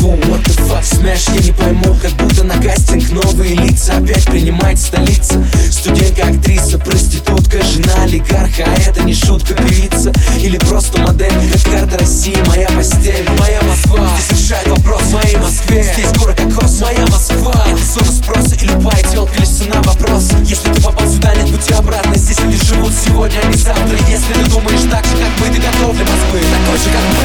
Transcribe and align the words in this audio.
Бум, 0.00 0.20
what 0.28 0.42
the 0.44 0.54
fuck, 0.68 0.84
смеш, 0.84 1.28
я 1.34 1.40
не 1.40 1.52
пойму 1.52 1.96
Как 2.02 2.12
будто 2.12 2.44
на 2.44 2.54
кастинг 2.62 3.10
новые 3.10 3.54
лица. 3.54 3.96
Опять 3.96 4.26
принимает 4.26 4.78
столица. 4.78 5.42
Студентка, 5.70 6.26
актриса, 6.26 6.78
проститутка 6.78 7.62
Жена 7.64 8.02
олигарха, 8.02 8.64
а 8.66 8.80
это 8.80 9.02
не 9.02 9.14
шутка 9.14 9.54
Певица. 9.54 10.12
Или 10.38 10.58
просто 10.58 11.00
модель 11.00 11.32
Как 11.52 11.72
карта 11.72 11.98
России, 11.98 12.36
моя 12.46 12.68
постель. 12.68 13.26
Моя 13.38 13.62
Москва, 13.62 14.10
здесь 14.18 14.40
решает 14.42 14.68
вопрос 14.68 15.02
в 15.02 15.12
моей 15.14 15.36
Москве. 15.36 15.82
Здесь 15.94 16.12
город 16.18 16.36
как 16.36 16.54
кос, 16.54 16.80
моя 16.80 17.06
Москва. 17.06 17.64
Это 17.66 17.84
зона 17.84 18.12
спроса 18.12 18.54
и 18.56 18.66
любая 18.66 19.02
телка 19.04 19.32
лишь 19.38 19.48
цена 19.48 19.80
вопрос. 19.82 20.28
Если 20.44 20.70
ты 20.70 20.82
попал 20.82 21.08
сюда, 21.08 21.34
нет 21.34 21.50
пути 21.50 21.72
обратно. 21.72 22.14
Здесь 22.14 22.40
люди 22.40 22.62
живут 22.66 22.92
сегодня, 22.92 23.40
а 23.42 23.46
не 23.46 23.56
завтра. 23.56 23.96
Если 24.08 24.34
ты 24.34 24.50
думаешь 24.50 24.82
так 24.90 25.04
же, 25.06 25.16
как 25.16 25.32
мы, 25.40 25.46
ты 25.46 25.60
готов 25.62 25.96
для 25.96 26.04
Москвы. 26.04 26.40
Такой 26.40 26.78
же, 26.78 26.90
как 26.90 27.02
мы 27.08 27.19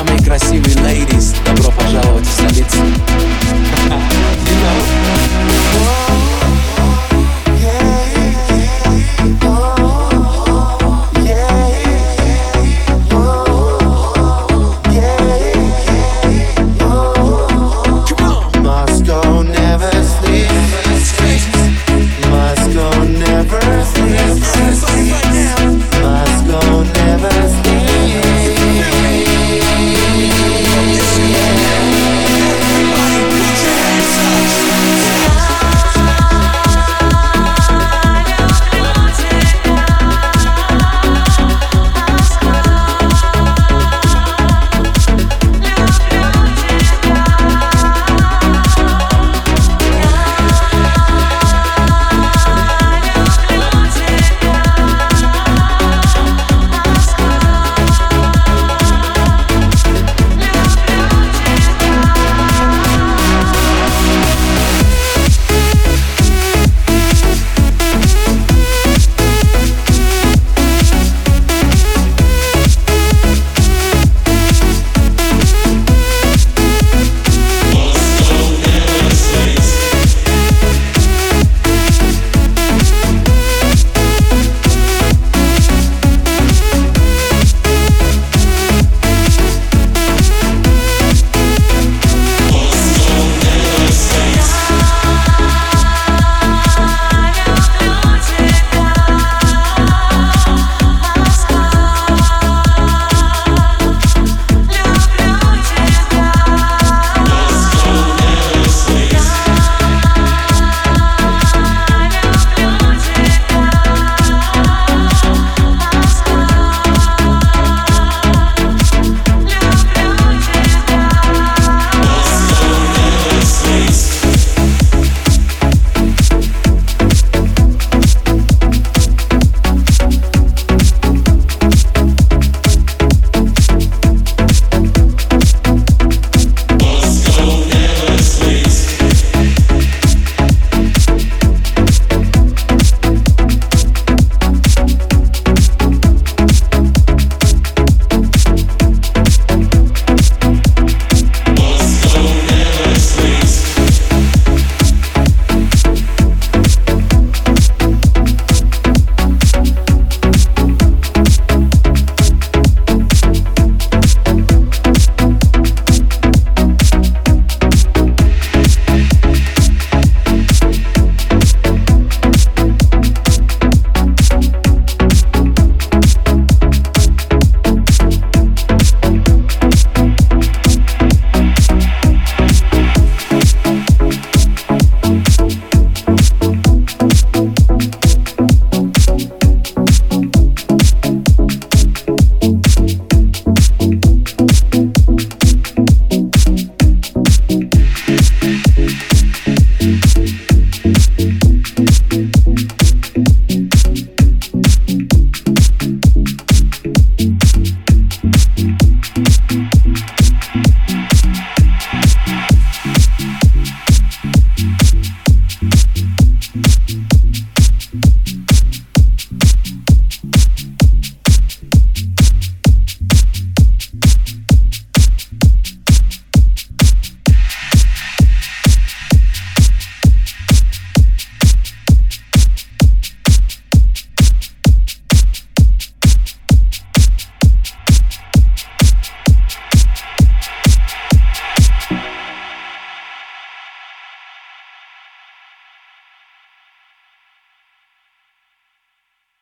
самые 0.00 0.24
красивые 0.24 0.76
ladies, 0.76 1.36
добро 1.44 1.70
пожаловать 1.72 2.26
в 2.26 2.30
столицу. 2.30 2.79